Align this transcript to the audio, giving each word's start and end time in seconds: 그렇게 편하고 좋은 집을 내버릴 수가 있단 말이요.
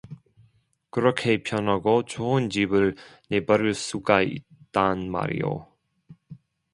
그렇게 0.89 1.43
편하고 1.43 2.05
좋은 2.05 2.49
집을 2.49 2.95
내버릴 3.29 3.75
수가 3.75 4.23
있단 4.23 5.11
말이요. 5.11 5.67